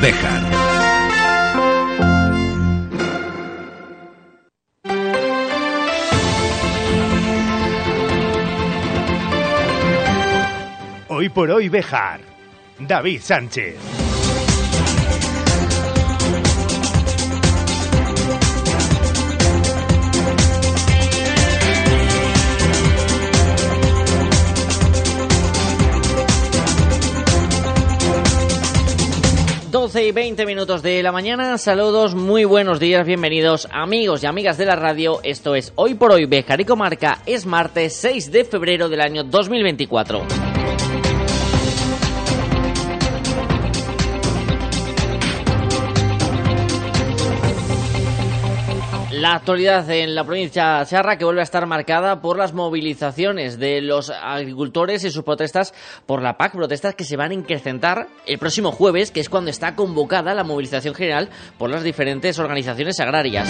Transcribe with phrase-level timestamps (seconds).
[0.00, 0.42] Béjar.
[11.08, 12.20] Hoy por hoy Bejar.
[12.78, 13.99] David Sánchez.
[29.92, 31.58] 12 y 20 minutos de la mañana.
[31.58, 35.18] Saludos, muy buenos días, bienvenidos amigos y amigas de la radio.
[35.24, 37.18] Esto es Hoy por Hoy Bejar y.
[37.26, 40.49] Es martes 6 de febrero del año 2024.
[49.20, 53.82] La actualidad en la provincia Charra que vuelve a estar marcada por las movilizaciones de
[53.82, 55.74] los agricultores y sus protestas
[56.06, 59.50] por la PAC, protestas que se van a incrementar el próximo jueves, que es cuando
[59.50, 63.46] está convocada la movilización general por las diferentes organizaciones agrarias.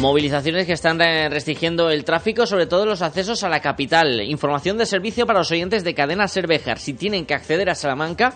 [0.00, 0.98] Movilizaciones que están
[1.30, 4.20] restringiendo el tráfico, sobre todo los accesos a la capital.
[4.22, 6.80] Información de servicio para los oyentes de cadena Cervejar.
[6.80, 8.34] Si tienen que acceder a Salamanca,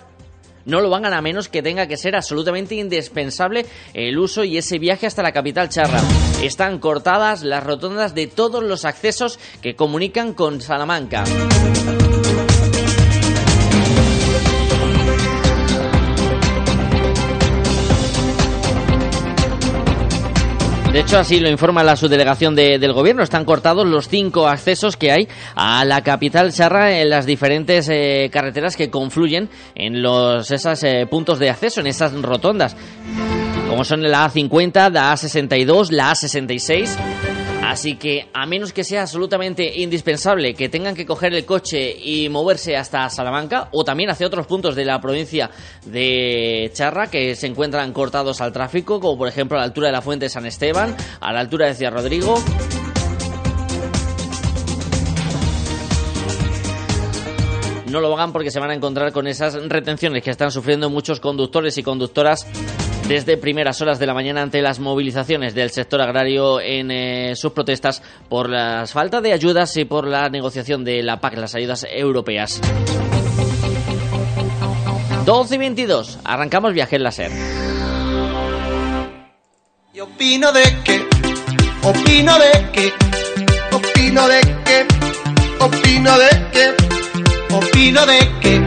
[0.67, 3.65] no lo hagan a menos que tenga que ser absolutamente indispensable
[3.95, 6.03] el uso y ese viaje hasta la capital charra.
[6.43, 11.25] Están cortadas las rotondas de todos los accesos que comunican con Salamanca.
[20.97, 23.23] De hecho, así lo informa la subdelegación del gobierno.
[23.23, 28.31] Están cortados los cinco accesos que hay a la capital charra en las diferentes eh,
[28.33, 32.79] carreteras que confluyen en los esos eh, puntos de acceso, en esas rotondas.
[33.69, 37.26] Como son la A50, la A62, la A66
[37.67, 42.29] Así que, a menos que sea absolutamente indispensable que tengan que coger el coche y
[42.29, 45.51] moverse hasta Salamanca o también hacia otros puntos de la provincia
[45.85, 49.93] de Charra que se encuentran cortados al tráfico, como por ejemplo a la altura de
[49.95, 52.37] la Fuente de San Esteban, a la altura de Ciudad Rodrigo.
[57.91, 61.19] No lo hagan porque se van a encontrar con esas retenciones que están sufriendo muchos
[61.19, 62.47] conductores y conductoras
[63.09, 67.53] desde primeras horas de la mañana ante las movilizaciones del sector agrario en eh, sus
[67.53, 71.87] protestas por la falta de ayudas y por la negociación de la PAC, las ayudas
[71.89, 72.61] europeas.
[75.25, 77.31] 12 y 22, arrancamos viaje en la SER.
[79.95, 81.07] Y opino de que,
[81.83, 82.93] opino de que,
[83.73, 84.87] opino de que,
[85.61, 86.75] opino de que,
[87.55, 88.65] opino de que,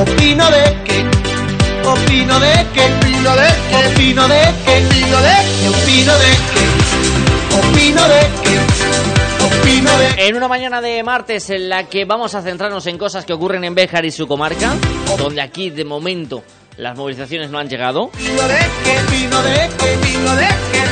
[0.00, 5.68] opino de que, opino de que opino de que, opino de que, opino de que,
[5.68, 11.84] opino de que, opino de que, opino de En una mañana de martes en la
[11.84, 14.74] que vamos a centrarnos en cosas que ocurren en Béjar y su comarca,
[15.18, 16.42] donde aquí de momento
[16.76, 18.04] las movilizaciones no han llegado.
[18.06, 20.91] opino de que, opino de que, opino de que,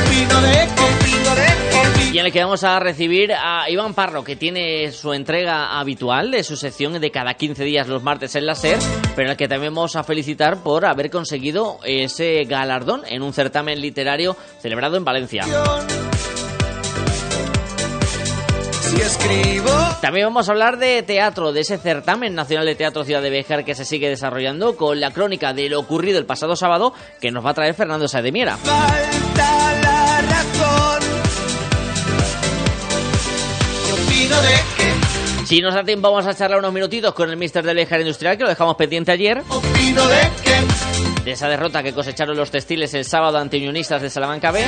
[2.11, 6.29] Y en el que vamos a recibir a Iván Parro, que tiene su entrega habitual
[6.29, 8.79] de su sección de cada 15 días los martes en la SER,
[9.15, 13.31] pero en el que también vamos a felicitar por haber conseguido ese galardón en un
[13.31, 15.45] certamen literario celebrado en Valencia.
[20.01, 23.63] También vamos a hablar de teatro, de ese certamen nacional de teatro Ciudad de Béjar
[23.63, 27.45] que se sigue desarrollando con la crónica de lo ocurrido el pasado sábado que nos
[27.45, 28.57] va a traer Fernando Saedemiera.
[28.57, 29.20] falta
[33.93, 37.63] opino de que, Si nos da tiempo vamos a charlar unos minutitos con el mister
[37.63, 39.43] del Béjar Industrial que lo dejamos pendiente ayer.
[39.49, 44.09] opino de que, de esa derrota que cosecharon los textiles el sábado ante Unionistas de
[44.09, 44.63] Salamanca B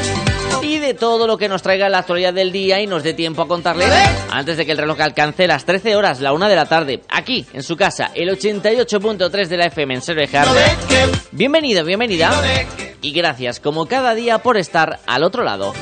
[0.61, 3.41] y de todo lo que nos traiga la actualidad del día y nos dé tiempo
[3.41, 3.85] a contarle
[4.29, 7.45] antes de que el reloj alcance las 13 horas, la una de la tarde, aquí
[7.53, 10.47] en su casa, el 88.3 de la FM en Cervejar.
[11.31, 12.31] Bienvenido, bienvenida
[13.01, 15.73] y gracias como cada día por estar al otro lado.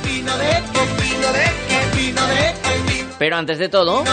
[3.19, 4.03] Pero antes de todo,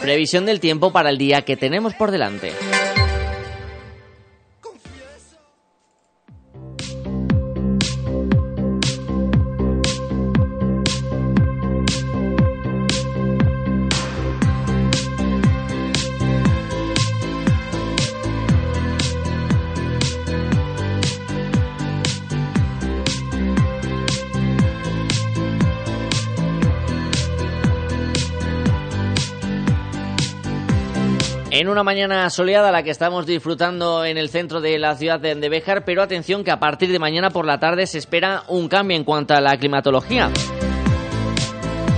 [0.00, 2.52] previsión del tiempo para el día que tenemos por delante.
[31.60, 35.48] En una mañana soleada la que estamos disfrutando en el centro de la ciudad de
[35.50, 38.96] Béjar, pero atención que a partir de mañana por la tarde se espera un cambio
[38.96, 40.30] en cuanto a la climatología.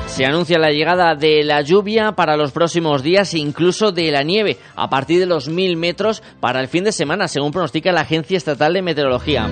[0.09, 4.25] Se anuncia la llegada de la lluvia para los próximos días e incluso de la
[4.25, 8.01] nieve a partir de los 1000 metros para el fin de semana, según pronostica la
[8.01, 9.49] Agencia Estatal de Meteorología.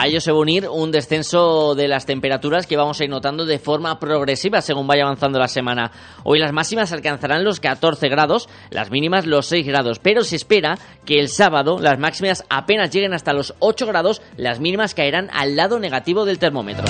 [0.00, 3.10] A ello se va a unir un descenso de las temperaturas que vamos a ir
[3.10, 5.92] notando de forma progresiva según vaya avanzando la semana.
[6.24, 10.78] Hoy las máximas alcanzarán los 14 grados, las mínimas los 6 grados, pero se espera
[11.04, 15.54] que el sábado las máximas apenas lleguen hasta los 8 grados, las mínimas caerán al
[15.54, 16.86] lado negativo del termómetro.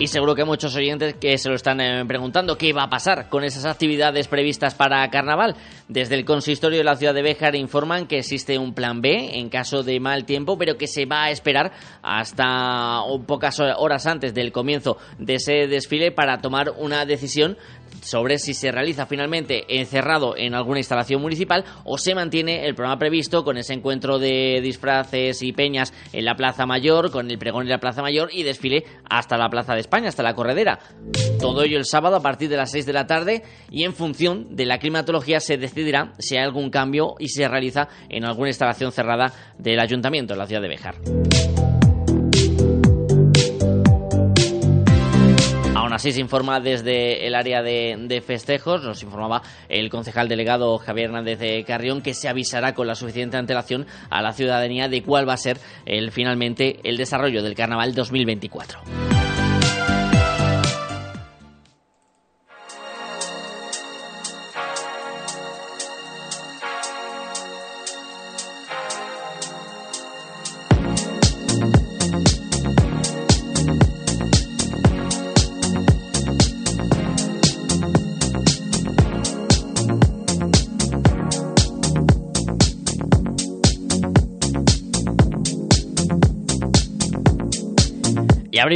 [0.00, 3.28] Y seguro que muchos oyentes que se lo están eh, preguntando qué va a pasar
[3.28, 5.56] con esas actividades previstas para carnaval.
[5.88, 9.48] Desde el consistorio de la ciudad de Béjar informan que existe un plan B en
[9.48, 14.52] caso de mal tiempo, pero que se va a esperar hasta pocas horas antes del
[14.52, 17.58] comienzo de ese desfile para tomar una decisión
[18.00, 22.98] sobre si se realiza finalmente encerrado en alguna instalación municipal o se mantiene el programa
[22.98, 27.62] previsto con ese encuentro de disfraces y peñas en la Plaza Mayor, con el pregón
[27.62, 30.78] en la Plaza Mayor y desfile hasta la Plaza de España, hasta la corredera.
[31.40, 34.56] Todo ello el sábado a partir de las 6 de la tarde y en función
[34.56, 38.92] de la climatología se decidirá si hay algún cambio y se realiza en alguna instalación
[38.92, 40.96] cerrada del ayuntamiento en la ciudad de Bejar.
[45.98, 51.40] Así se informa desde el área de, festejos, nos informaba el concejal delegado Javier Hernández
[51.40, 55.32] de Carrión que se avisará con la suficiente antelación a la ciudadanía de cuál va
[55.32, 59.17] a ser el, finalmente el desarrollo del carnaval 2024.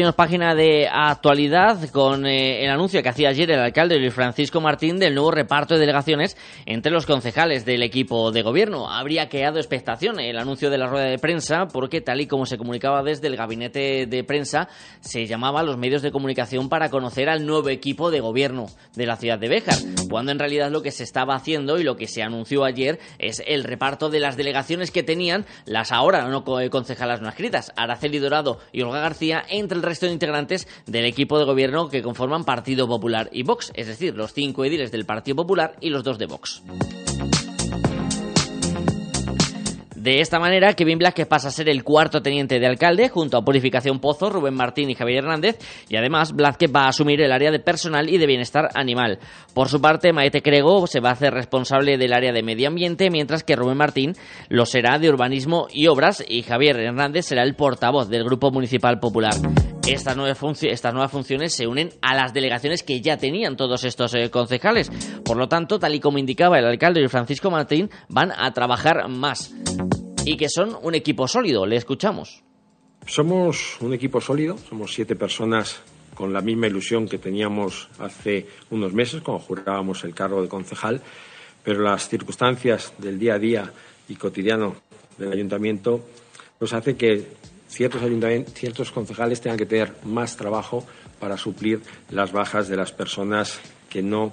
[0.03, 4.61] Abrimos página de actualidad con eh, el anuncio que hacía ayer el alcalde Luis Francisco
[4.61, 8.91] Martín del nuevo reparto de delegaciones entre los concejales del equipo de gobierno.
[8.91, 12.59] Habría creado expectación el anuncio de la rueda de prensa porque tal y como se
[12.59, 14.69] comunicaba desde el gabinete de prensa,
[15.01, 18.67] se llamaba a los medios de comunicación para conocer al nuevo equipo de gobierno
[18.97, 19.79] de la ciudad de Béjar,
[20.11, 23.41] cuando en realidad lo que se estaba haciendo y lo que se anunció ayer es
[23.47, 28.59] el reparto de las delegaciones que tenían las ahora no concejalas no escritas, Araceli Dorado
[28.73, 32.89] y Olga García entre el resto de integrantes del equipo de gobierno que conforman Partido
[32.89, 36.25] Popular y Vox, es decir, los cinco ediles del Partido Popular y los dos de
[36.25, 36.63] Vox.
[40.03, 43.37] De esta manera, Kevin Black que pasa a ser el cuarto teniente de alcalde, junto
[43.37, 47.31] a Purificación Pozo, Rubén Martín y Javier Hernández, y además que va a asumir el
[47.31, 49.21] área de personal y de bienestar animal.
[49.55, 53.11] Por su parte, Maete Crego se va a hacer responsable del área de medio ambiente,
[53.11, 54.15] mientras que Rubén Martín
[54.49, 58.99] lo será de urbanismo y obras, y Javier Hernández será el portavoz del Grupo Municipal
[58.99, 59.35] Popular.
[59.87, 64.15] Estas nuevas, estas nuevas funciones se unen a las delegaciones que ya tenían todos estos
[64.15, 64.91] eh, concejales.
[65.25, 69.53] Por lo tanto, tal y como indicaba el alcalde Francisco Martín, van a trabajar más
[70.25, 71.67] y que son un equipo sólido.
[71.67, 72.43] Le escuchamos.
[73.07, 75.81] Somos un equipo sólido, somos siete personas
[76.15, 81.01] con la misma ilusión que teníamos hace unos meses cuando jurábamos el cargo de concejal,
[81.65, 83.73] pero las circunstancias del día a día
[84.09, 84.77] y cotidiano
[85.19, 86.05] del ayuntamiento
[86.61, 87.27] nos hace que
[87.69, 88.03] ciertos,
[88.55, 90.87] ciertos concejales tengan que tener más trabajo
[91.19, 91.81] para suplir
[92.11, 94.33] las bajas de las personas que no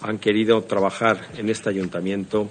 [0.00, 2.48] han querido trabajar en este ayuntamiento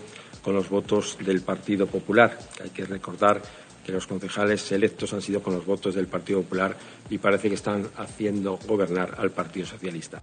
[0.48, 2.40] con los votos del Partido Popular.
[2.64, 3.42] Hay que recordar
[3.86, 6.74] que los concejales electos han sido con los votos del Partido Popular
[7.10, 10.22] y parece que están haciendo gobernar al Partido Socialista.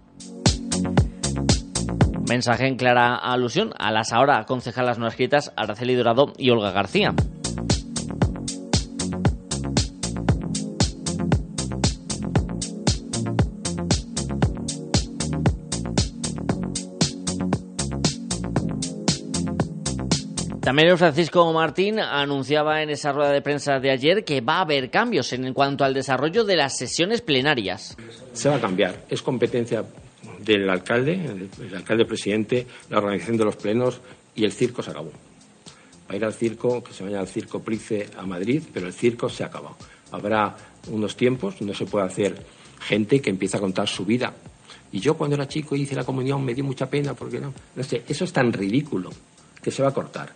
[2.27, 7.13] Mensaje en clara alusión a las ahora concejalas no escritas Araceli Dorado y Olga García.
[20.75, 24.89] También Francisco Martín anunciaba en esa rueda de prensa de ayer que va a haber
[24.89, 27.95] cambios en cuanto al desarrollo de las sesiones plenarias.
[28.33, 29.05] Se va a cambiar.
[29.09, 29.85] Es competencia
[30.39, 34.01] del alcalde, el alcalde presidente, la organización de los plenos
[34.35, 35.11] y el circo se acabó.
[36.09, 38.93] Va a ir al circo, que se vaya al circo Price a Madrid, pero el
[38.93, 39.77] circo se ha acabado.
[40.11, 40.57] Habrá
[40.91, 42.35] unos tiempos, no se puede hacer
[42.81, 44.33] gente que empieza a contar su vida.
[44.91, 47.53] Y yo cuando era chico y hice la comunión me dio mucha pena porque no,
[47.77, 49.09] no sé, eso es tan ridículo
[49.63, 50.33] que se va a cortar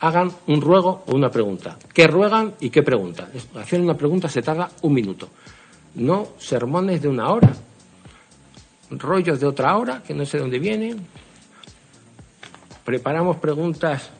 [0.00, 1.78] hagan un ruego o una pregunta.
[1.92, 3.28] ¿Qué ruegan y qué preguntan?
[3.54, 5.28] Hacer una pregunta se tarda un minuto.
[5.94, 7.52] No sermones de una hora,
[8.90, 11.06] rollos de otra hora, que no sé dónde vienen.
[12.84, 14.10] Preparamos preguntas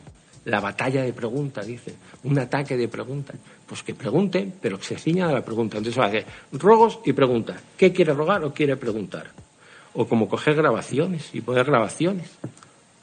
[0.45, 1.93] la batalla de preguntas, dice,
[2.23, 3.35] un ataque de preguntas.
[3.65, 5.77] Pues que pregunten, pero que se ciñan a la pregunta.
[5.77, 7.61] Entonces va a hacer rogos y preguntas.
[7.77, 9.27] ¿Qué quiere rogar o quiere preguntar?
[9.93, 12.29] O como coger grabaciones y poner grabaciones.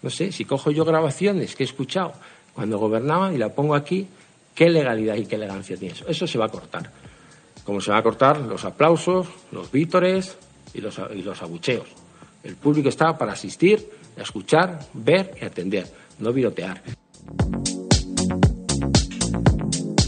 [0.02, 2.14] No sé, si cojo yo grabaciones que he escuchado
[2.54, 4.06] cuando gobernaban y la pongo aquí,
[4.54, 6.06] ¿qué legalidad y qué elegancia tiene eso?
[6.08, 6.90] Eso se va a cortar.
[7.64, 10.38] Como se van a cortar los aplausos, los vítores
[10.72, 10.98] y los,
[11.42, 11.88] abucheos.
[12.42, 15.86] El público está para asistir, escuchar, ver y atender,
[16.18, 16.82] no virotear.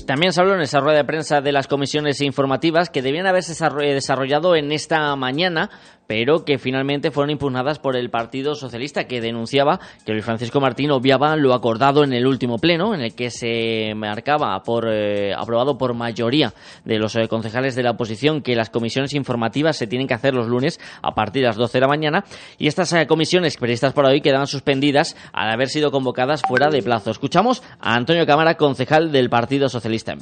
[0.06, 3.52] También se habló en esa rueda de prensa de las comisiones informativas que debían haberse
[3.52, 5.68] desarrollado en esta mañana,
[6.06, 10.90] pero que finalmente fueron impugnadas por el Partido Socialista, que denunciaba que Luis Francisco Martín
[10.90, 15.78] obviaba lo acordado en el último pleno, en el que se marcaba por eh, aprobado
[15.78, 16.52] por mayoría
[16.84, 20.34] de los eh, concejales de la oposición que las comisiones informativas se tienen que hacer
[20.34, 22.25] los lunes a partir de las 12 de la mañana
[22.58, 26.82] y estas eh, comisiones previstas por hoy quedaban suspendidas al haber sido convocadas fuera de
[26.82, 27.10] plazo.
[27.10, 30.20] Escuchamos a Antonio Cámara, concejal del Partido Socialista en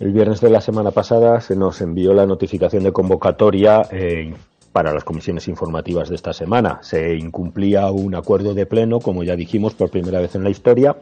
[0.00, 4.34] El viernes de la semana pasada se nos envió la notificación de convocatoria eh,
[4.72, 6.78] para las comisiones informativas de esta semana.
[6.82, 10.96] Se incumplía un acuerdo de pleno, como ya dijimos, por primera vez en la historia.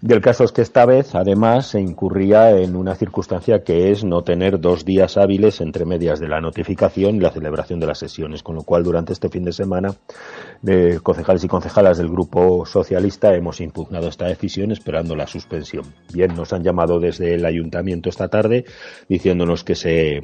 [0.00, 4.22] Del caso es que esta vez, además, se incurría en una circunstancia que es no
[4.22, 8.42] tener dos días hábiles entre medias de la notificación y la celebración de las sesiones,
[8.42, 9.94] con lo cual durante este fin de semana,
[10.62, 15.84] de concejales y concejalas del Grupo Socialista hemos impugnado esta decisión esperando la suspensión.
[16.12, 18.64] Bien, nos han llamado desde el ayuntamiento esta tarde
[19.08, 20.20] diciéndonos que se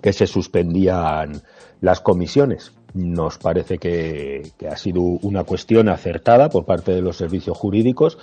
[0.00, 1.42] que se suspendían
[1.80, 2.72] las comisiones.
[2.94, 8.18] Nos parece que, ha sido una cuestión acertada por parte de los servicios jurídicos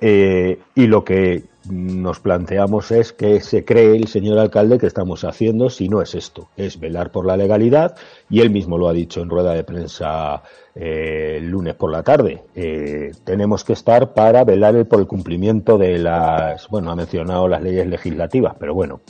[0.00, 5.24] eh, y lo que nos planteamos es que se cree el señor alcalde que estamos
[5.24, 7.96] haciendo si no es esto, es velar por la legalidad
[8.30, 10.42] y él mismo lo ha dicho en rueda de prensa
[10.74, 12.42] eh, el lunes por la tarde.
[12.54, 17.62] Eh, tenemos que estar para velar por el cumplimiento de las, bueno, ha mencionado las
[17.62, 19.00] leyes legislativas, pero bueno,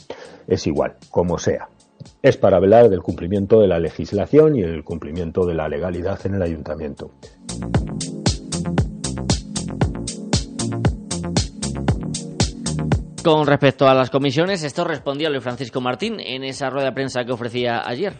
[0.47, 1.69] es igual, como sea
[2.21, 6.35] es para velar del cumplimiento de la legislación y el cumplimiento de la legalidad en
[6.35, 7.11] el ayuntamiento.
[13.23, 17.25] Con respecto a las comisiones, esto respondía Luis Francisco Martín en esa rueda de prensa
[17.25, 18.13] que ofrecía ayer.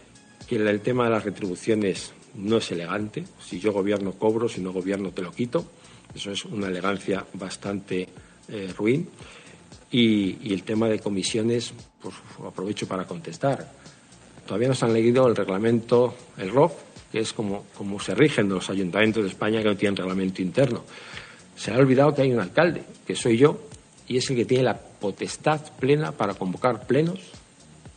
[0.47, 3.23] Que el tema de las retribuciones no es elegante.
[3.39, 5.65] Si yo gobierno cobro, si no gobierno te lo quito.
[6.13, 8.07] Eso es una elegancia bastante
[8.49, 9.07] eh, ruin.
[9.91, 12.15] Y, el tema de comisiones, pues
[12.45, 13.71] aprovecho para contestar.
[14.45, 16.73] Todavía no se han leído el reglamento, el ROF,
[17.11, 20.83] que es como, como se rigen los ayuntamientos de España que no tienen reglamento interno.
[21.55, 23.59] Se ha olvidado que hay un alcalde, que soy yo,
[24.07, 27.19] y es el que tiene la potestad plena para convocar plenos,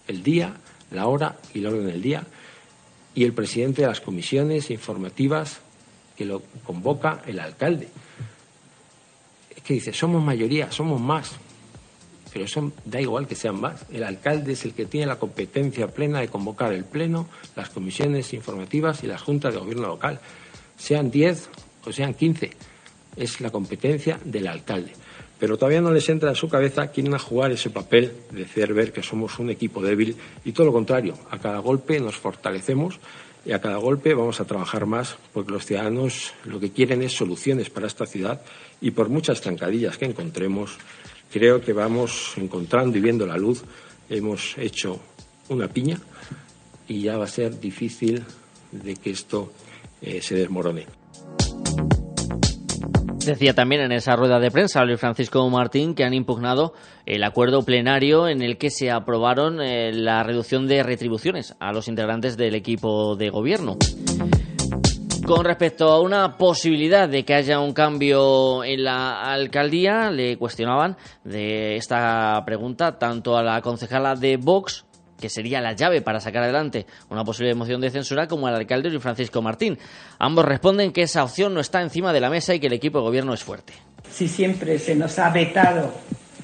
[0.08, 0.54] el día,
[0.90, 2.24] la hora y el orden del día,
[3.14, 5.60] y el presidente de las comisiones informativas
[6.16, 7.88] que lo convoca el alcalde.
[9.54, 11.32] Es que dice, somos mayoría, somos más
[12.32, 12.46] pero
[12.84, 13.84] da igual que sean más.
[13.90, 18.32] El alcalde es el que tiene la competencia plena de convocar el Pleno, las comisiones
[18.32, 20.20] informativas y las juntas de gobierno local.
[20.76, 21.48] Sean 10
[21.84, 22.50] o sean 15,
[23.16, 24.92] es la competencia del alcalde.
[25.38, 28.92] Pero todavía no les entra en su cabeza, quieren jugar ese papel de hacer ver
[28.92, 33.00] que somos un equipo débil y todo lo contrario, a cada golpe nos fortalecemos
[33.46, 37.12] y a cada golpe vamos a trabajar más porque los ciudadanos lo que quieren es
[37.12, 38.42] soluciones para esta ciudad
[38.82, 40.76] y por muchas trancadillas que encontremos,
[41.32, 43.62] creo que vamos encontrando y viendo la luz.
[44.08, 45.00] Hemos hecho
[45.48, 45.98] una piña
[46.88, 48.24] y ya va a ser difícil
[48.72, 49.52] de que esto
[50.02, 50.86] eh, se desmorone.
[53.24, 56.72] Decía también en esa rueda de prensa Luis Francisco Martín que han impugnado
[57.04, 61.86] el acuerdo plenario en el que se aprobaron eh, la reducción de retribuciones a los
[61.86, 63.76] integrantes del equipo de gobierno.
[65.30, 70.96] Con respecto a una posibilidad de que haya un cambio en la alcaldía, le cuestionaban
[71.22, 74.84] de esta pregunta tanto a la concejala de Vox,
[75.20, 78.90] que sería la llave para sacar adelante una posible moción de censura, como al alcalde
[78.90, 79.78] Luis Francisco Martín.
[80.18, 82.98] Ambos responden que esa opción no está encima de la mesa y que el equipo
[82.98, 83.72] de gobierno es fuerte.
[84.10, 85.94] Si siempre se nos ha vetado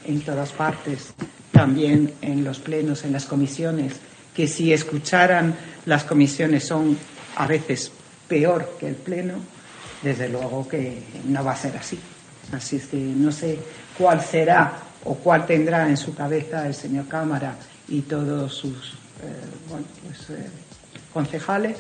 [0.06, 1.12] en todas partes,
[1.50, 3.98] también en los plenos, en las comisiones,
[4.32, 6.96] que si escucharan las comisiones son
[7.34, 7.92] a veces
[8.28, 9.34] peor que el Pleno,
[10.02, 11.98] desde luego que no va a ser así.
[12.52, 13.58] Así es que no sé
[13.98, 14.72] cuál será
[15.04, 17.56] o cuál tendrá en su cabeza el señor Cámara
[17.88, 20.48] y todos sus eh, pues, eh,
[21.12, 21.78] concejales,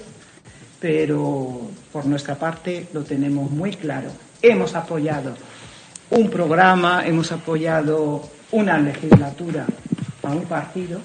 [0.80, 4.10] pero por nuestra parte lo tenemos muy claro.
[4.42, 5.34] Hemos apoyado
[6.10, 9.66] un programa, hemos apoyado una legislatura
[10.22, 11.00] a un partido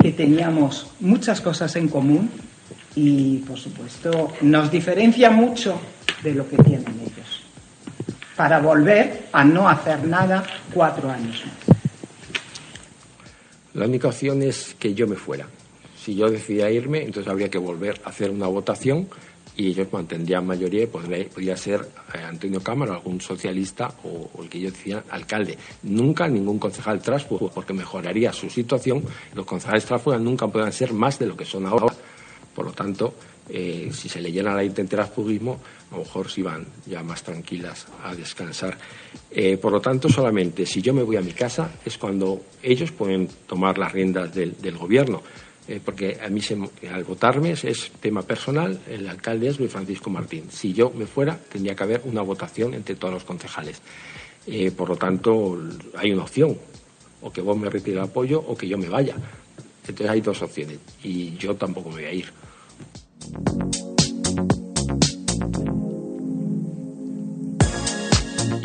[0.00, 2.30] que teníamos muchas cosas en común,
[2.96, 5.80] y, por supuesto, nos diferencia mucho
[6.22, 7.42] de lo que tienen ellos.
[8.36, 11.78] para volver a no hacer nada cuatro años más.
[13.74, 15.46] La única opción es que yo me fuera.
[15.96, 19.08] Si yo decidía irme, entonces habría que volver a hacer una votación
[19.56, 24.60] y ellos mantendrían mayoría y podría, ser eh, Antonio Cámara, algún socialista o, el que
[24.60, 25.56] yo decía alcalde.
[25.84, 29.04] Nunca ningún concejal tránsfuga, porque mejoraría su situación.
[29.34, 31.93] Los concejales tránsfugas nunca puedan ser más de lo que son ahora.
[32.54, 33.14] Por lo tanto,
[33.48, 37.86] eh, si se le llena la transfugismo, a lo mejor se van ya más tranquilas
[38.02, 38.78] a descansar.
[39.30, 42.90] Eh, por lo tanto, solamente si yo me voy a mi casa es cuando ellos
[42.92, 45.22] pueden tomar las riendas del gobierno.
[45.66, 46.42] Eh, porque a mí
[46.92, 50.44] al votarme es, tema personal, el alcalde es Luis Francisco Martín.
[50.50, 53.80] Si yo me fuera, tendría que haber una votación entre todos los concejales.
[54.76, 55.58] Por lo tanto,
[55.96, 56.58] hay una opción,
[57.22, 59.16] o que vos me retire el apoyo o que yo me vaya.
[59.86, 62.32] Entonces hay dos opciones y yo tampoco me voy a ir.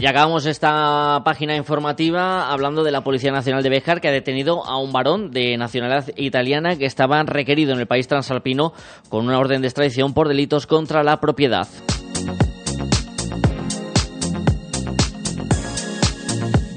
[0.01, 4.65] Y acabamos esta página informativa hablando de la Policía Nacional de Béjar que ha detenido
[4.65, 8.71] a un varón de nacionalidad italiana que estaba requerido en el país transalpino
[9.09, 11.67] con una orden de extradición por delitos contra la propiedad.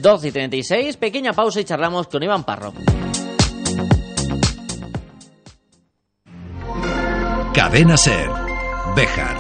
[0.01, 2.73] Doce y 36, pequeña pausa y charlamos con Iván Parro.
[7.55, 8.31] Cadena Ser,
[8.97, 9.37] Béjar.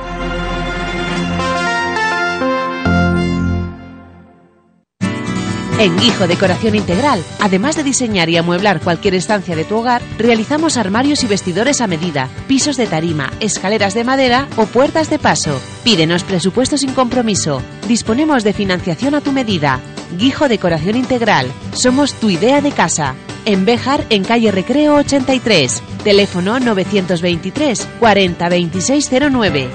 [5.78, 10.76] En Guijo Decoración Integral, además de diseñar y amueblar cualquier estancia de tu hogar, realizamos
[10.76, 15.58] armarios y vestidores a medida, pisos de tarima, escaleras de madera o puertas de paso.
[15.82, 17.62] Pídenos presupuesto sin compromiso.
[17.88, 19.80] Disponemos de financiación a tu medida.
[20.18, 21.50] Guijo Decoración Integral.
[21.72, 23.14] Somos tu idea de casa.
[23.44, 25.82] En Béjar, en calle Recreo 83.
[26.04, 29.68] Teléfono 923 40 2609.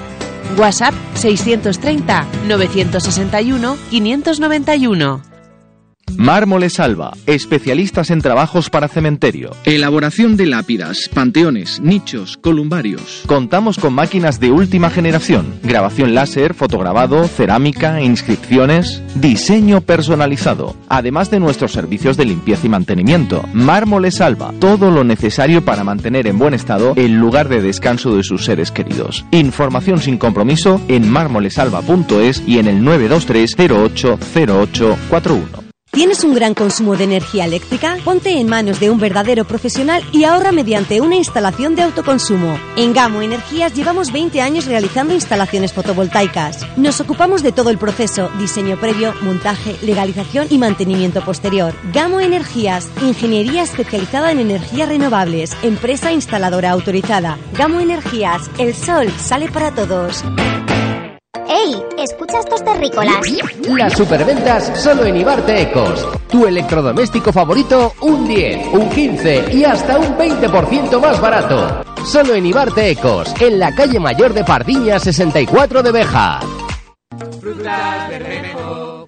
[0.56, 5.27] WhatsApp 630 961 591.
[6.18, 9.52] Mármoles Alba, especialistas en trabajos para cementerio.
[9.62, 13.22] Elaboración de lápidas, panteones, nichos, columbarios.
[13.26, 21.38] Contamos con máquinas de última generación, grabación láser, fotograbado, cerámica, inscripciones, diseño personalizado, además de
[21.38, 23.44] nuestros servicios de limpieza y mantenimiento.
[23.52, 28.24] Mármoles Alba, todo lo necesario para mantener en buen estado el lugar de descanso de
[28.24, 29.24] sus seres queridos.
[29.30, 35.67] Información sin compromiso en mármolesalba.es y en el 923 080841.
[35.90, 37.96] ¿Tienes un gran consumo de energía eléctrica?
[38.04, 42.58] Ponte en manos de un verdadero profesional y ahorra mediante una instalación de autoconsumo.
[42.76, 46.66] En Gamo Energías llevamos 20 años realizando instalaciones fotovoltaicas.
[46.76, 51.74] Nos ocupamos de todo el proceso, diseño previo, montaje, legalización y mantenimiento posterior.
[51.92, 57.38] Gamo Energías, ingeniería especializada en energías renovables, empresa instaladora autorizada.
[57.54, 60.22] Gamo Energías, el sol sale para todos.
[61.48, 61.82] ¡Ey!
[61.96, 63.16] Escucha estos terrícolas.
[63.68, 66.06] Las superventas solo en Ibarte Ecos.
[66.28, 71.84] Tu electrodoméstico favorito, un 10, un 15 y hasta un 20% más barato.
[72.04, 76.40] Solo en Ibarte Ecos, en la calle mayor de Pardiña 64 de Beja.
[77.40, 79.04] Frutas Bermejo.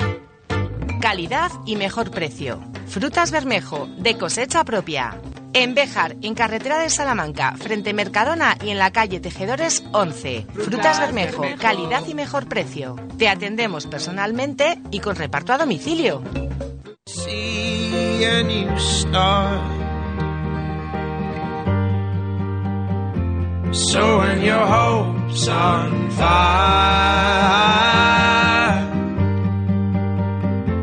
[1.00, 2.58] Calidad y mejor precio.
[2.86, 5.20] Frutas Bermejo, de cosecha propia.
[5.52, 10.46] En Béjar, en carretera de Salamanca, frente Mercadona y en la calle Tejedores 11.
[10.54, 12.94] Frutas Bermejo, calidad y mejor precio.
[13.18, 16.22] Te atendemos personalmente y con reparto a domicilio.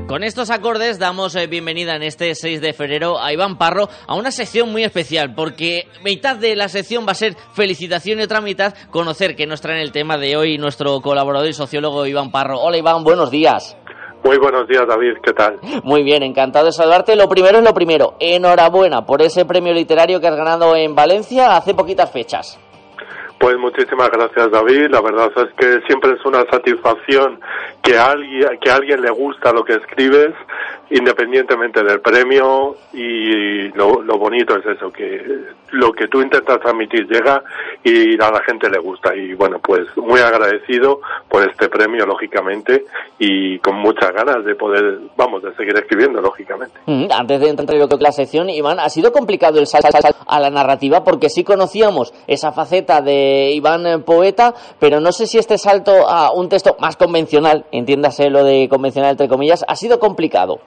[0.08, 4.16] Con estos acordes damos eh, bienvenida en este 6 de febrero a Iván Parro a
[4.16, 8.40] una sección muy especial porque mitad de la sección va a ser felicitación y otra
[8.40, 12.58] mitad conocer que nos trae el tema de hoy nuestro colaborador y sociólogo Iván Parro.
[12.58, 13.76] Hola Iván, buenos días.
[14.24, 15.18] Muy buenos días, David.
[15.22, 15.60] ¿Qué tal?
[15.84, 17.16] Muy bien, encantado de saludarte.
[17.18, 18.16] Lo primero es lo primero.
[18.22, 22.58] Enhorabuena por ese premio literario que has ganado en Valencia hace poquitas fechas.
[23.40, 24.90] Pues muchísimas gracias, David.
[24.90, 27.40] La verdad es que siempre es una satisfacción
[27.84, 30.34] que a alguien, que a alguien le gusta lo que escribes,
[30.90, 32.76] independientemente del premio.
[32.94, 37.44] Y lo, lo bonito es eso, que lo que tú intentas transmitir llega
[37.84, 39.16] y a la gente le gusta.
[39.16, 42.86] Y bueno, pues muy agradecido por este premio, lógicamente,
[43.20, 46.80] y con muchas ganas de poder, vamos, de seguir escribiendo, lógicamente.
[46.86, 49.90] Mm, antes de entrar en la sección, Iván, ha sido complicado el salto
[50.26, 55.28] a la narrativa porque sí conocíamos esa faceta de Iván eh, poeta, pero no sé
[55.28, 59.76] si este salto a un texto más convencional, entiéndase lo de convencional entre comillas, ha
[59.76, 60.60] sido complicado.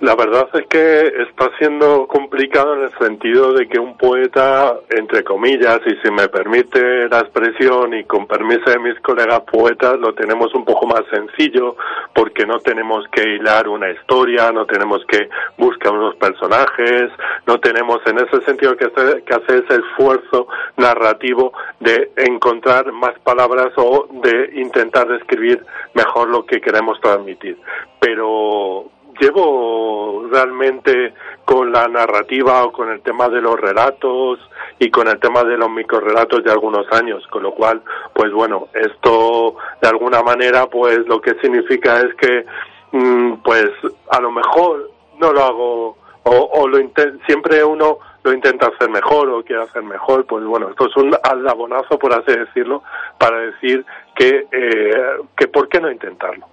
[0.00, 5.22] La verdad es que está siendo complicado en el sentido de que un poeta, entre
[5.22, 10.14] comillas, y si me permite la expresión y con permiso de mis colegas poetas, lo
[10.14, 11.76] tenemos un poco más sencillo
[12.14, 17.10] porque no tenemos que hilar una historia, no tenemos que buscar unos personajes,
[17.46, 23.18] no tenemos en ese sentido que hacer, que hacer ese esfuerzo narrativo de encontrar más
[23.18, 27.58] palabras o de intentar describir mejor lo que queremos transmitir.
[28.00, 28.89] Pero
[29.20, 34.38] llevo realmente con la narrativa o con el tema de los relatos
[34.78, 37.82] y con el tema de los microrelatos de algunos años, con lo cual,
[38.14, 42.46] pues bueno, esto de alguna manera, pues lo que significa es que,
[42.92, 43.70] mm, pues
[44.10, 46.78] a lo mejor no lo hago o, o lo
[47.26, 51.16] siempre uno lo intenta hacer mejor o quiere hacer mejor, pues bueno, esto es un
[51.22, 52.82] aldabonazo, por así decirlo,
[53.18, 56.46] para decir que, eh, que ¿por qué no intentarlo?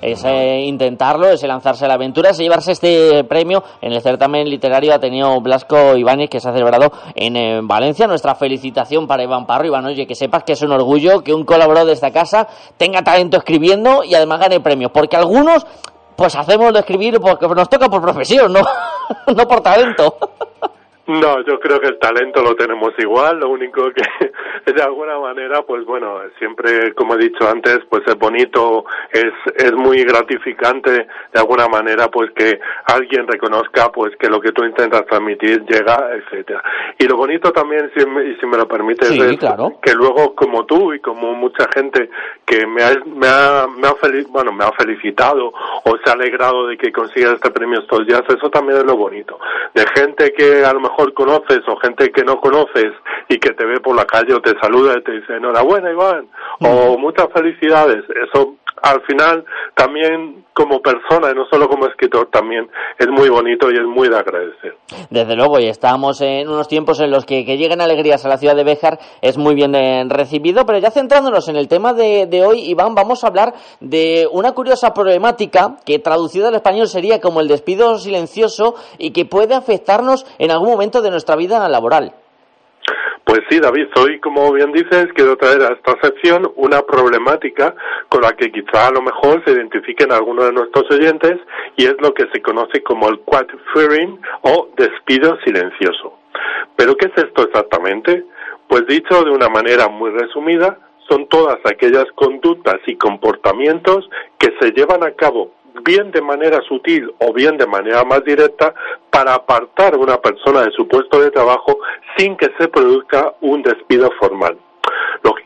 [0.00, 4.48] Es eh, intentarlo, es lanzarse a la aventura, es llevarse este premio en el certamen
[4.48, 8.06] literario Ateneo Blasco Ibáñez que se ha celebrado en, Valencia.
[8.06, 9.66] Nuestra felicitación para Iván Parro.
[9.66, 13.02] Iván, oye, que sepas que es un orgullo que un colaborador de esta casa tenga
[13.02, 15.66] talento escribiendo y además gane premios, porque algunos
[16.16, 18.60] pues hacemos escribir porque nos toca por profesión, no,
[19.34, 20.16] no por talento.
[21.06, 25.62] No, yo creo que el talento lo tenemos igual, lo único que de alguna manera,
[25.62, 31.40] pues bueno, siempre, como he dicho antes, pues es bonito, es, es muy gratificante de
[31.40, 36.62] alguna manera, pues que alguien reconozca, pues que lo que tú intentas transmitir llega, etcétera.
[36.98, 39.38] Y lo bonito también, si me, y si me lo permites, es
[39.82, 42.08] que luego como tú y como mucha gente
[42.46, 43.94] que me ha, me ha, me ha
[44.28, 48.22] bueno, me ha felicitado o se ha alegrado de que consigas este premio estos días,
[48.28, 49.38] eso también es lo bonito.
[49.74, 52.92] De gente que a lo mejor conoces o gente que no conoces
[53.28, 56.28] y que te ve por la calle o te saluda y te dice enhorabuena Iván
[56.60, 59.44] o muchas felicidades, eso al final
[59.74, 62.68] también como persona y no solo como escritor también
[62.98, 64.76] es muy bonito y es muy de agradecer.
[65.10, 68.36] Desde luego, y estamos en unos tiempos en los que que lleguen alegrías a la
[68.36, 72.26] ciudad de Béjar es muy bien eh, recibido, pero ya centrándonos en el tema de,
[72.26, 77.20] de, hoy, Iván, vamos a hablar de una curiosa problemática que traducida al español sería
[77.20, 82.14] como el despido silencioso y que puede afectarnos en algún momento de nuestra vida laboral.
[83.34, 87.74] Pues sí, David, hoy, como bien dices, quiero traer a esta sección una problemática
[88.08, 91.40] con la que quizá a lo mejor se identifiquen algunos de nuestros oyentes
[91.76, 96.16] y es lo que se conoce como el quiet firing o despido silencioso.
[96.76, 98.24] ¿Pero qué es esto exactamente?
[98.68, 104.70] Pues dicho de una manera muy resumida, son todas aquellas conductas y comportamientos que se
[104.70, 105.50] llevan a cabo
[105.84, 108.74] bien de manera sutil o bien de manera más directa
[109.10, 111.78] para apartar a una persona de su puesto de trabajo
[112.16, 114.58] sin que se produzca un despido formal.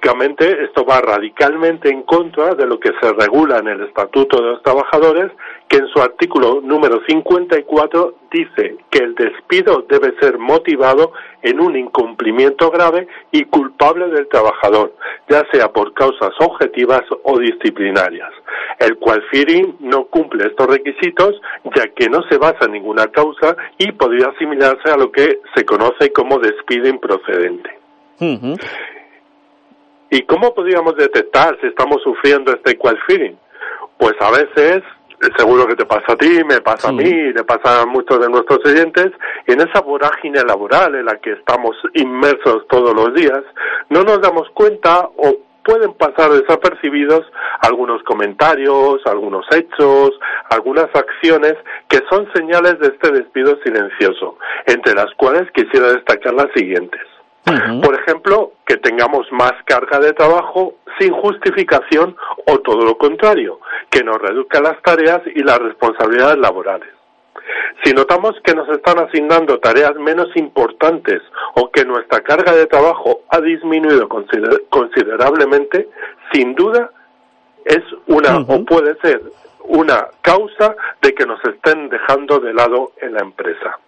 [0.09, 4.63] Esto va radicalmente en contra de lo que se regula en el Estatuto de los
[4.63, 5.31] Trabajadores,
[5.69, 11.77] que en su artículo número 54 dice que el despido debe ser motivado en un
[11.77, 14.95] incumplimiento grave y culpable del trabajador,
[15.29, 18.33] ya sea por causas objetivas o disciplinarias.
[18.79, 21.39] El cual FIRIN no cumple estos requisitos,
[21.77, 25.67] ya que no se basa en ninguna causa y podría asimilarse a lo que se
[25.67, 27.79] conoce como despido improcedente.
[30.11, 33.37] ¿Y cómo podríamos detectar si estamos sufriendo este qual feeling?
[33.99, 34.83] Pues a veces,
[35.37, 38.29] seguro que te pasa a ti, me pasa a mí, le pasa a muchos de
[38.31, 39.13] nuestros oyentes,
[39.47, 43.43] en esa vorágine laboral en la que estamos inmersos todos los días,
[43.91, 47.27] no nos damos cuenta o pueden pasar desapercibidos
[47.61, 50.13] algunos comentarios, algunos hechos,
[50.49, 51.55] algunas acciones
[51.89, 57.03] que son señales de este despido silencioso, entre las cuales quisiera destacar las siguientes.
[57.83, 64.03] Por ejemplo, que tengamos más carga de trabajo sin justificación o todo lo contrario, que
[64.03, 66.89] nos reduzca las tareas y las responsabilidades laborales.
[67.85, 71.23] Si notamos que nos están asignando tareas menos importantes
[71.55, 75.89] o que nuestra carga de trabajo ha disminuido considerablemente,
[76.33, 76.91] sin duda
[77.65, 79.23] es una o puede ser
[79.61, 83.79] una causa de que nos estén dejando de lado en la empresa.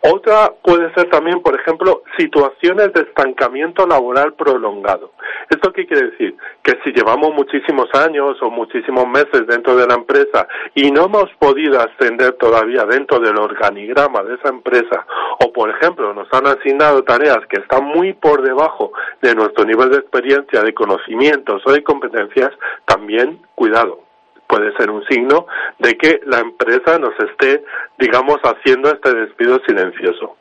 [0.00, 5.12] Otra puede ser también, por ejemplo, situaciones de estancamiento laboral prolongado.
[5.50, 6.36] ¿Esto qué quiere decir?
[6.62, 11.28] Que si llevamos muchísimos años o muchísimos meses dentro de la empresa y no hemos
[11.40, 15.04] podido ascender todavía dentro del organigrama de esa empresa,
[15.44, 19.90] o por ejemplo nos han asignado tareas que están muy por debajo de nuestro nivel
[19.90, 22.50] de experiencia, de conocimientos o de competencias,
[22.84, 24.07] también cuidado
[24.48, 25.46] puede ser un signo
[25.78, 27.64] de que la empresa nos esté,
[27.98, 30.36] digamos, haciendo este despido silencioso.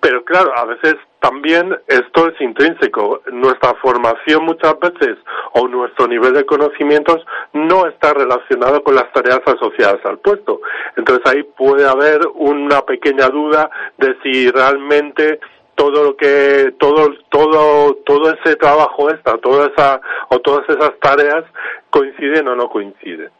[0.00, 3.22] Pero claro, a veces también esto es intrínseco.
[3.32, 5.16] Nuestra formación muchas veces
[5.54, 7.24] o nuestro nivel de conocimientos
[7.54, 10.60] no está relacionado con las tareas asociadas al puesto.
[10.96, 15.40] Entonces ahí puede haber una pequeña duda de si realmente
[15.80, 21.42] todo lo que todo todo todo ese trabajo esta toda esa o todas esas tareas
[21.88, 23.30] coinciden o no coinciden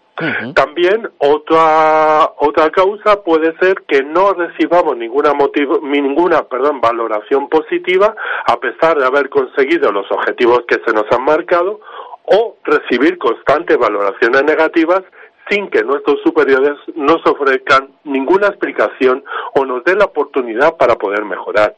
[0.54, 8.14] también otra otra causa puede ser que no recibamos ninguna motivo, ninguna perdón valoración positiva
[8.46, 11.80] a pesar de haber conseguido los objetivos que se nos han marcado
[12.24, 15.02] o recibir constantes valoraciones negativas
[15.50, 19.24] sin que nuestros superiores nos ofrezcan ninguna explicación
[19.54, 21.74] o nos den la oportunidad para poder mejorar.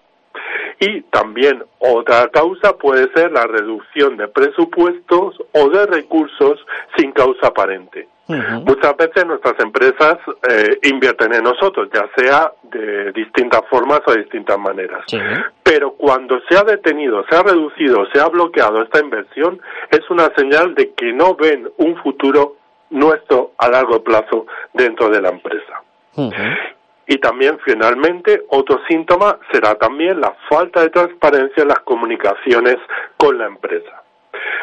[0.80, 6.64] Y también otra causa puede ser la reducción de presupuestos o de recursos
[6.96, 8.08] sin causa aparente.
[8.64, 10.16] Muchas veces nuestras empresas
[10.48, 15.04] eh, invierten en nosotros, ya sea de distintas formas o de distintas maneras.
[15.62, 19.60] Pero cuando se ha detenido, se ha reducido, se ha bloqueado esta inversión,
[19.90, 22.56] es una señal de que no ven un futuro
[22.90, 25.82] nuestro a largo plazo dentro de la empresa.
[27.06, 32.76] Y también, finalmente, otro síntoma será también la falta de transparencia en las comunicaciones
[33.16, 34.02] con la empresa.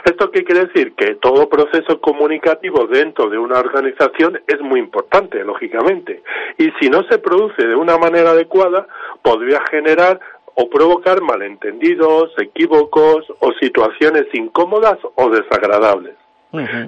[0.05, 0.93] ¿Esto qué quiere decir?
[0.95, 6.23] Que todo proceso comunicativo dentro de una organización es muy importante, lógicamente.
[6.57, 8.87] Y si no se produce de una manera adecuada,
[9.21, 10.19] podría generar
[10.55, 16.15] o provocar malentendidos, equívocos o situaciones incómodas o desagradables.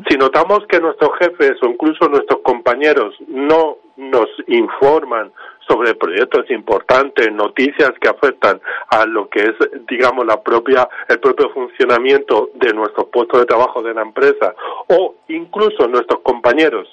[0.10, 5.32] Si notamos que nuestros jefes o incluso nuestros compañeros no nos informan
[5.68, 8.60] sobre proyectos importantes, noticias que afectan
[8.90, 9.56] a lo que es,
[9.88, 14.54] digamos, la propia, el propio funcionamiento de nuestros puestos de trabajo de la empresa
[14.88, 16.88] o incluso nuestros compañeros.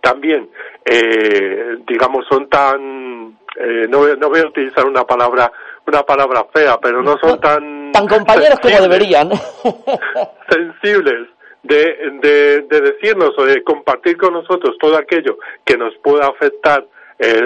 [0.00, 0.48] También,
[0.84, 5.52] eh, digamos, son tan, eh, no, no voy a utilizar una palabra
[5.86, 7.92] una palabra fea, pero no son tan...
[7.92, 9.30] Tan compañeros como deberían.
[10.50, 11.28] sensibles
[11.68, 16.84] de, de, decirnos o de compartir con nosotros todo aquello que nos pueda afectar
[17.18, 17.42] eh,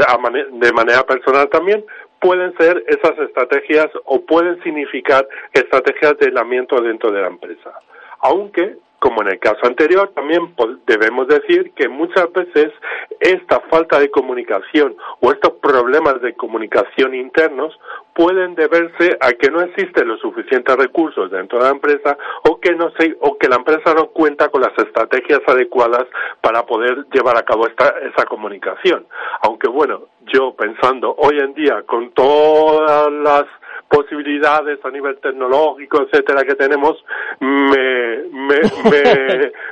[0.53, 1.85] de manera personal también,
[2.21, 7.73] pueden ser esas estrategias o pueden significar estrategias de aislamiento dentro de la empresa.
[8.21, 10.55] Aunque como en el caso anterior, también
[10.87, 12.73] debemos decir que muchas veces
[13.19, 17.77] esta falta de comunicación o estos problemas de comunicación internos
[18.15, 22.17] pueden deberse a que no existen los suficientes recursos dentro de la empresa
[22.49, 26.05] o que no o que la empresa no cuenta con las estrategias adecuadas
[26.41, 29.05] para poder llevar a cabo esta, esa comunicación.
[29.41, 33.47] Aunque bueno, yo pensando hoy en día con todas las
[33.93, 37.05] posibilidades a nivel tecnológico, etcétera, que tenemos,
[37.41, 38.61] me, me,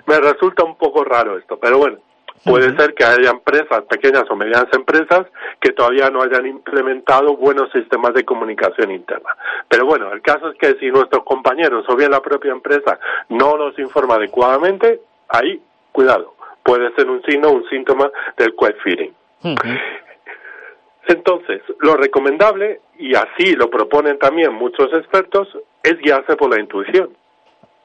[0.07, 1.59] me, resulta un poco raro esto.
[1.59, 1.99] Pero bueno,
[2.43, 5.27] Puede ser que haya empresas, pequeñas o medianas empresas,
[5.61, 9.37] que todavía no hayan implementado buenos sistemas de comunicación interna.
[9.69, 13.59] Pero bueno, el caso es que si nuestros compañeros o bien la propia empresa no
[13.59, 15.61] nos informa adecuadamente, ahí,
[15.93, 19.13] cuidado, puede ser un signo, un síntoma del quiet feeling.
[21.07, 25.49] Entonces, lo recomendable, y así lo proponen también muchos expertos,
[25.83, 27.11] es guiarse por la intuición.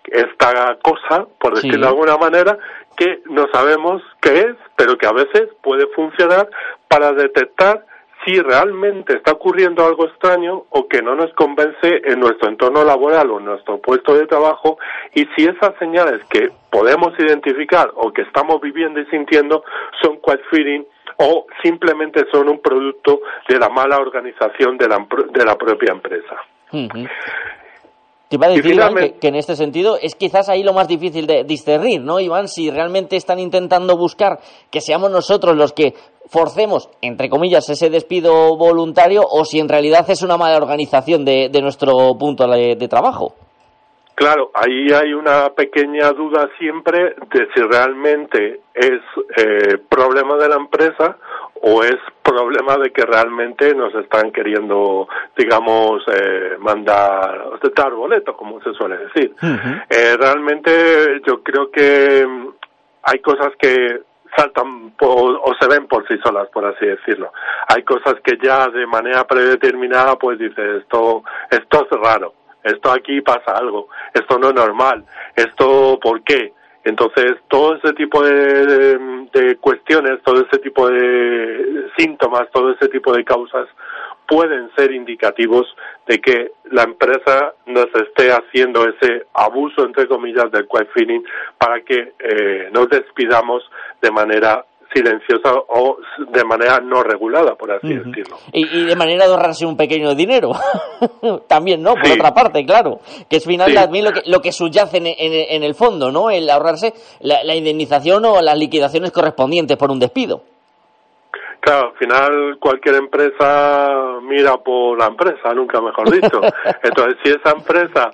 [0.06, 2.58] Esta cosa, por decirlo de alguna manera,
[2.96, 6.50] que no sabemos qué es, pero que a veces puede funcionar
[6.88, 7.86] para detectar
[8.24, 13.30] si realmente está ocurriendo algo extraño o que no nos convence en nuestro entorno laboral
[13.32, 14.78] o en nuestro puesto de trabajo
[15.14, 19.64] y si esas señales que podemos identificar o que estamos viviendo y sintiendo
[20.02, 20.84] son quite feeling
[21.18, 26.36] o simplemente son un producto de la mala organización de la, de la propia empresa.
[28.28, 28.82] Te iba a decir,
[29.20, 32.48] que, en este sentido es quizás ahí lo más difícil de discernir, ¿no, Iván?
[32.48, 34.40] Si realmente están intentando buscar
[34.72, 35.94] que seamos nosotros los que
[36.28, 41.50] forcemos, entre comillas, ese despido voluntario o si en realidad es una mala organización de,
[41.62, 43.36] nuestro punto de trabajo.
[44.16, 49.02] Claro, ahí hay una pequeña duda siempre de si realmente es
[49.36, 51.18] eh, problema de la empresa
[51.62, 58.62] o es problema de que realmente nos están queriendo, digamos, eh, mandar, dar boletos, como
[58.62, 59.36] se suele decir.
[59.90, 62.48] eh, realmente yo creo que mm,
[63.04, 64.00] hay cosas que
[64.34, 67.34] saltan o se ven por sí solas, por así decirlo.
[67.68, 72.34] Hay cosas que ya de manera predeterminada, pues dice esto, esto es raro
[72.66, 76.52] esto aquí pasa algo, esto no es normal, esto por qué.
[76.84, 83.24] Entonces, todo ese tipo de, cuestiones, todo ese tipo de síntomas, todo ese tipo de
[83.24, 83.68] causas
[84.28, 85.66] pueden ser indicativos
[86.08, 91.22] de que la empresa nos esté haciendo ese abuso, entre comillas, del quiet feeling
[91.58, 93.64] para que eh, nos despidamos
[94.02, 95.98] de manera silenciosa o
[96.32, 98.38] de manera no regulada, por así decirlo.
[98.54, 100.52] Y, de manera de ahorrarse un pequeño dinero.
[101.48, 101.96] También, ¿no?
[101.96, 103.00] Por otra parte, claro.
[103.30, 106.32] Que es final lo que, lo que subyace en, el fondo, ¿no?
[106.32, 110.44] El ahorrarse la indemnización o las liquidaciones correspondientes por un despido.
[111.66, 116.40] Claro, al final cualquier empresa mira por la empresa, nunca mejor dicho.
[116.84, 118.12] Entonces, si esa empresa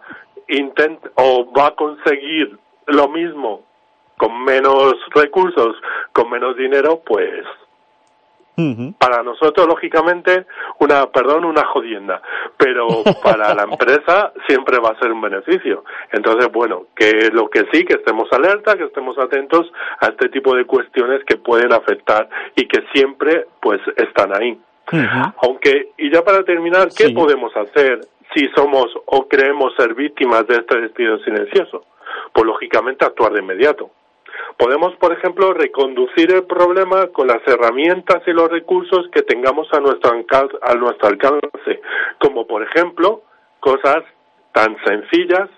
[0.48, 3.64] intenta o va a conseguir lo mismo
[4.22, 5.76] con menos recursos,
[6.14, 7.44] con menos dinero, pues
[9.00, 10.46] para nosotros, lógicamente,
[10.78, 12.22] una, perdón, una jodienda,
[12.56, 12.86] pero
[13.24, 15.84] para la empresa siempre va a ser un beneficio.
[16.12, 20.56] Entonces, bueno, que lo que sí, que estemos alerta, que estemos atentos a este tipo
[20.56, 24.56] de cuestiones que pueden afectar y que siempre, pues, están ahí.
[25.42, 28.02] Aunque, y ya para terminar, ¿qué podemos hacer
[28.36, 31.86] si somos o creemos ser víctimas de este despido silencioso?
[32.32, 33.90] Pues, lógicamente, actuar de inmediato
[34.58, 39.80] Podemos, por ejemplo, reconducir el problema con las herramientas y los recursos que tengamos a
[39.80, 40.12] nuestro,
[40.62, 41.82] a nuestro alcance,
[42.20, 43.24] como por ejemplo
[43.60, 44.04] cosas
[44.54, 45.50] tan sencillas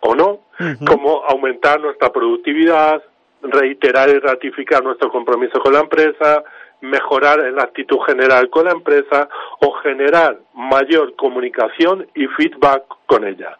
[0.00, 0.40] o no,
[0.86, 3.02] como aumentar nuestra productividad,
[3.42, 6.42] reiterar y ratificar nuestro compromiso con la empresa,
[6.80, 9.28] mejorar la actitud general con la empresa
[9.60, 13.56] o generar mayor comunicación y feedback con ella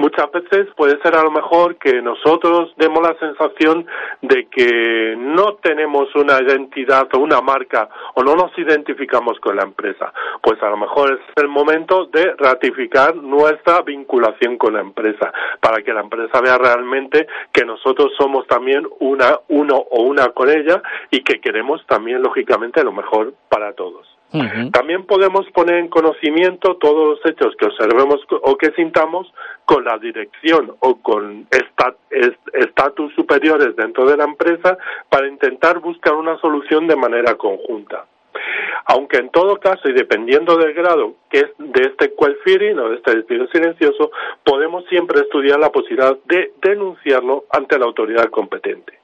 [0.00, 3.86] muchas veces puede ser a lo mejor que nosotros demos la sensación
[4.22, 9.62] de que no tenemos una identidad o una marca o no nos identificamos con la
[9.62, 10.12] empresa.
[10.42, 15.82] Pues a lo mejor es el momento de ratificar nuestra vinculación con la empresa para
[15.82, 20.82] que la empresa vea realmente que nosotros somos también una uno o una con ella
[21.10, 24.19] y que queremos también lógicamente lo mejor para todos.
[24.72, 29.32] También podemos poner en conocimiento todos los hechos que observemos o que sintamos
[29.64, 31.48] con la dirección o con
[32.52, 38.06] estatus superiores dentro de la empresa para intentar buscar una solución de manera conjunta.
[38.86, 42.96] Aunque en todo caso y dependiendo del grado que es de este quell o de
[42.96, 44.12] este despido silencioso,
[44.44, 48.98] podemos siempre estudiar la posibilidad de denunciarlo ante la autoridad competente.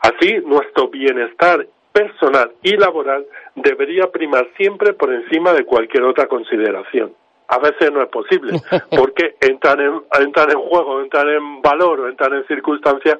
[0.00, 1.66] Así, nuestro bienestar
[1.98, 7.12] personal y laboral debería primar siempre por encima de cualquier otra consideración.
[7.48, 8.60] A veces no es posible,
[8.96, 13.18] porque entran en, entran en juego, entran en valor o entran en circunstancias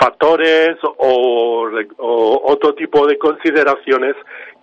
[0.00, 4.16] factores o, o otro tipo de consideraciones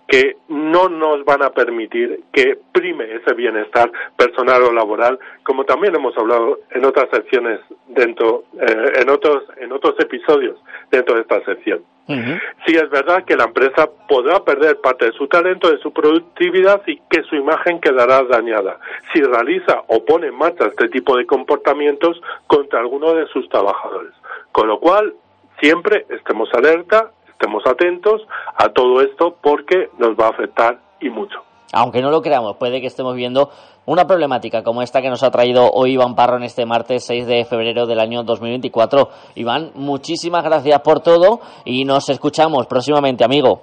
[0.06, 5.94] que no nos van a permitir que prime ese bienestar personal o laboral, como también
[5.94, 10.58] hemos hablado en otras secciones dentro, eh, en otros en otros episodios
[10.90, 11.82] dentro de esta sección.
[12.06, 16.82] Sí es verdad que la empresa podrá perder parte de su talento, de su productividad
[16.86, 18.78] y que su imagen quedará dañada
[19.12, 24.12] si realiza o pone en marcha este tipo de comportamientos contra alguno de sus trabajadores.
[24.52, 25.14] Con lo cual,
[25.60, 27.10] siempre estemos alerta,
[27.44, 28.22] estemos atentos
[28.56, 31.40] a todo esto porque nos va a afectar y mucho.
[31.74, 33.50] Aunque no lo creamos, puede que estemos viendo
[33.84, 37.26] una problemática como esta que nos ha traído hoy Iván Parro en este martes 6
[37.26, 39.08] de febrero del año 2024.
[39.34, 43.62] Iván, muchísimas gracias por todo y nos escuchamos próximamente, amigo.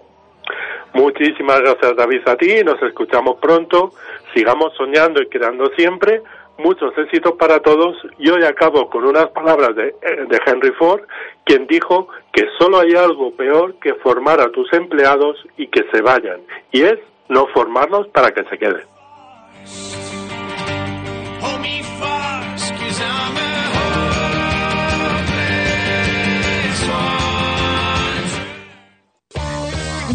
[0.93, 2.63] Muchísimas gracias, David, a ti.
[2.65, 3.91] Nos escuchamos pronto.
[4.35, 6.21] Sigamos soñando y creando siempre
[6.57, 11.01] muchos éxitos para todos y hoy acabo con unas palabras de, eh, de, Henry Ford,
[11.43, 16.01] quien dijo que solo hay algo peor que formar a tus empleados y que se
[16.01, 20.00] vayan, y es no formarlos para que se queden.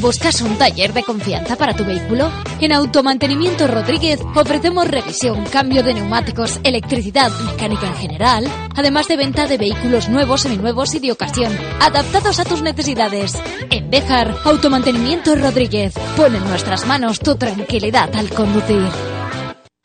[0.00, 2.30] ¿Buscas un taller de confianza para tu vehículo?
[2.61, 9.46] En Automantenimiento Rodríguez ofrecemos revisión, cambio de neumáticos, electricidad, mecánica en general, además de venta
[9.46, 13.35] de vehículos nuevos, seminuevos y de ocasión, adaptados a tus necesidades.
[13.70, 18.90] En Bejar, Automantenimiento Rodríguez, pon en nuestras manos tu tranquilidad al conducir.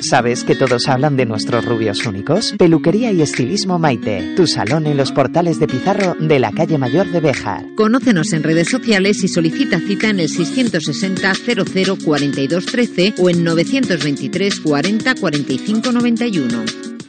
[0.01, 2.55] ¿Sabes que todos hablan de nuestros rubios únicos?
[2.57, 7.11] Peluquería y estilismo Maite, tu salón en los portales de Pizarro de la calle Mayor
[7.11, 7.65] de Béjar.
[7.75, 13.43] Conócenos en redes sociales y solicita cita en el 660 00 42 13 o en
[13.43, 17.00] 923 40 45 91.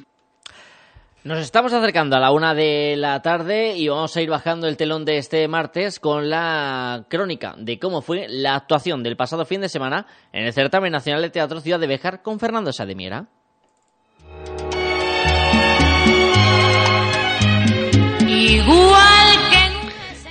[1.25, 4.77] Nos estamos acercando a la una de la tarde y vamos a ir bajando el
[4.77, 9.61] telón de este martes con la crónica de cómo fue la actuación del pasado fin
[9.61, 13.27] de semana en el Certamen Nacional de Teatro Ciudad de Béjar con Fernando Sademiera.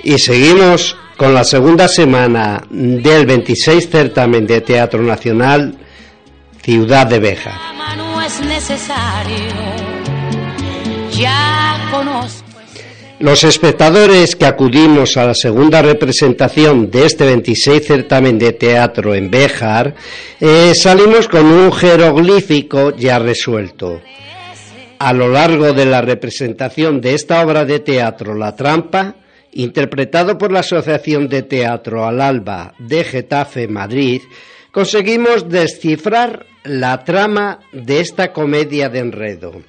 [0.04, 5.74] Y seguimos con la segunda semana del 26 Certamen de Teatro Nacional
[6.62, 7.56] ciudad de Béjar.
[7.96, 9.91] No es necesario.
[13.22, 19.30] Los espectadores que acudimos a la segunda representación de este 26 certamen de teatro en
[19.30, 19.94] Béjar
[20.40, 24.02] eh, salimos con un jeroglífico ya resuelto.
[24.98, 29.16] A lo largo de la representación de esta obra de teatro La Trampa,
[29.52, 34.22] interpretado por la Asociación de Teatro Al Alba de Getafe, Madrid,
[34.72, 39.62] conseguimos descifrar la trama de esta comedia de enredo.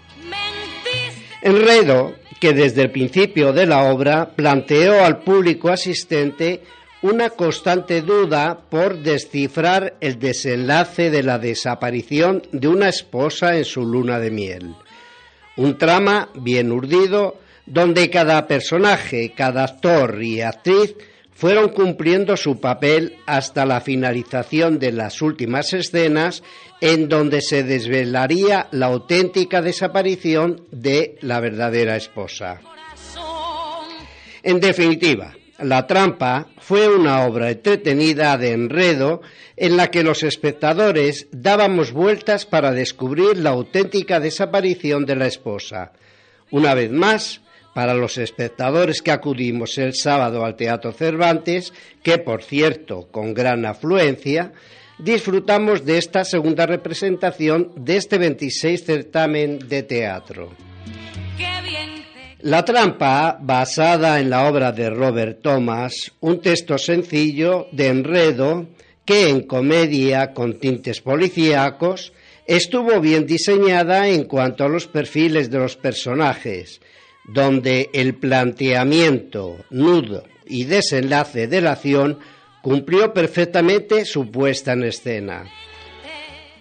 [1.43, 6.63] Enredo que desde el principio de la obra planteó al público asistente
[7.03, 13.85] una constante duda por descifrar el desenlace de la desaparición de una esposa en su
[13.85, 14.75] luna de miel.
[15.57, 20.95] Un trama bien urdido donde cada personaje, cada actor y actriz
[21.43, 26.45] fueron cumpliendo su papel hasta la finalización de las últimas escenas
[26.81, 32.61] en donde se desvelaría la auténtica desaparición de la verdadera esposa.
[34.45, 39.21] En definitiva, La trampa fue una obra entretenida de enredo
[39.57, 45.91] en la que los espectadores dábamos vueltas para descubrir la auténtica desaparición de la esposa.
[46.53, 47.42] Una vez más,
[47.75, 53.65] para los espectadores que acudimos el sábado al Teatro Cervantes, que por cierto, con gran
[53.65, 54.53] afluencia,
[54.99, 60.51] disfrutamos de esta segunda representación de este 26 certamen de teatro.
[62.41, 68.67] La trampa, basada en la obra de Robert Thomas, un texto sencillo de enredo
[69.05, 72.13] que en comedia con tintes policíacos
[72.47, 76.81] estuvo bien diseñada en cuanto a los perfiles de los personajes,
[77.25, 82.19] donde el planteamiento, nudo y desenlace de la acción
[82.63, 85.45] cumplió perfectamente su puesta en escena.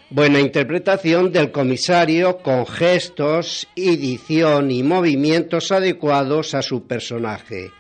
[0.10, 7.72] Buena interpretación del comisario con gestos, edición y movimientos adecuados a su personaje.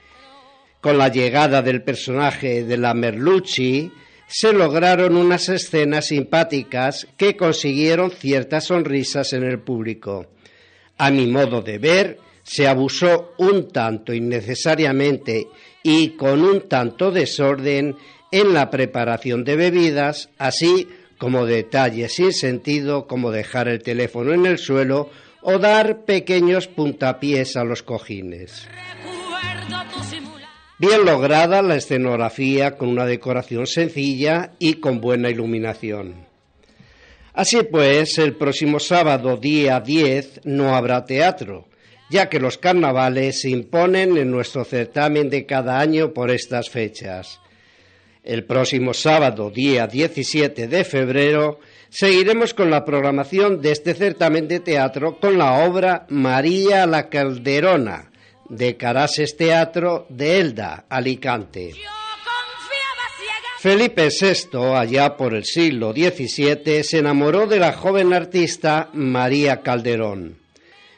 [0.79, 3.91] Con la llegada del personaje de la Merlucci,
[4.27, 10.27] se lograron unas escenas simpáticas que consiguieron ciertas sonrisas en el público.
[10.97, 15.47] A mi modo de ver, se abusó un tanto innecesariamente
[15.83, 17.95] y con un tanto desorden
[18.31, 20.87] en la preparación de bebidas, así
[21.17, 25.09] como detalles sin sentido como dejar el teléfono en el suelo
[25.41, 28.67] o dar pequeños puntapiés a los cojines.
[30.79, 36.25] Bien lograda la escenografía con una decoración sencilla y con buena iluminación.
[37.33, 41.67] Así pues, el próximo sábado, día 10, no habrá teatro,
[42.11, 47.39] ya que los carnavales se imponen en nuestro certamen de cada año por estas fechas.
[48.21, 51.59] El próximo sábado, día 17 de febrero,
[51.89, 58.11] seguiremos con la programación de este certamen de teatro con la obra María la Calderona,
[58.49, 61.71] de Carases Teatro de Elda, Alicante.
[63.59, 70.40] Felipe VI, allá por el siglo XVII, se enamoró de la joven artista María Calderón.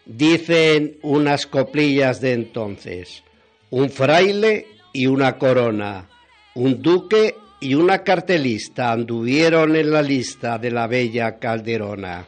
[0.06, 3.24] Dicen unas coplillas de entonces,
[3.70, 6.10] un fraile y una corona,
[6.56, 12.28] un duque y una cartelista anduvieron en la lista de la bella Calderona.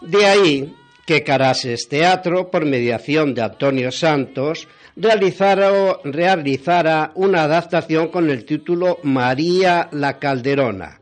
[0.00, 0.74] De ahí
[1.04, 4.66] que Carases Teatro, por mediación de Antonio Santos,
[4.96, 5.70] realizara,
[6.04, 10.99] realizara una adaptación con el título María la Calderona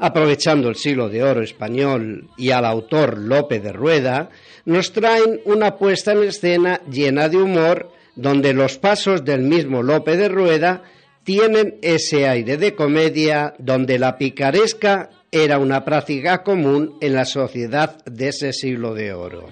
[0.00, 4.30] aprovechando el siglo de oro español y al autor Lope de Rueda,
[4.64, 10.16] nos traen una puesta en escena llena de humor donde los pasos del mismo Lope
[10.16, 10.82] de Rueda
[11.22, 18.02] tienen ese aire de comedia donde la picaresca era una práctica común en la sociedad
[18.04, 19.48] de ese siglo de oro.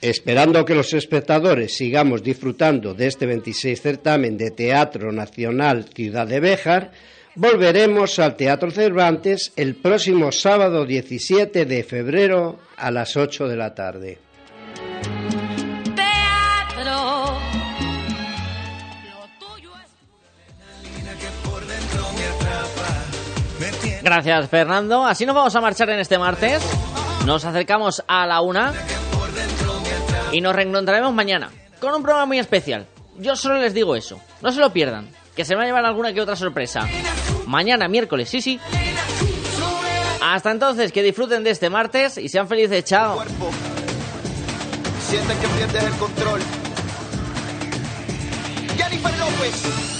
[0.00, 6.40] Esperando que los espectadores sigamos disfrutando de este 26 certamen de Teatro Nacional Ciudad de
[6.40, 6.90] Béjar,
[7.36, 13.74] Volveremos al Teatro Cervantes el próximo sábado 17 de febrero a las 8 de la
[13.74, 14.18] tarde.
[24.02, 25.06] Gracias, Fernando.
[25.06, 26.62] Así nos vamos a marchar en este martes.
[27.26, 28.72] Nos acercamos a la una
[30.32, 31.50] y nos reencontraremos mañana
[31.80, 32.86] con un programa muy especial.
[33.18, 34.20] Yo solo les digo eso.
[34.40, 36.86] No se lo pierdan que se me va a llevar alguna que otra sorpresa.
[37.50, 38.60] Mañana, miércoles, sí, sí.
[40.22, 42.84] Hasta entonces, que disfruten de este martes y sean felices.
[42.84, 43.18] Chao.
[45.10, 46.40] Que pierdes el control.
[49.18, 49.99] López.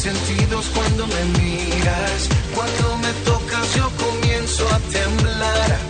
[0.00, 2.28] Sentidos cuando me miras.
[2.54, 5.89] Cuando me tocas yo comienzo a temblar.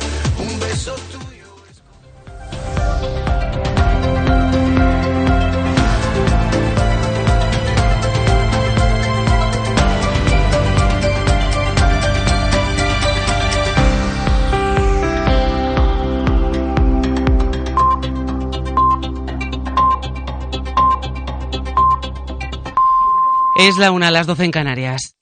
[23.62, 25.19] Es la una a las 12 en Canarias.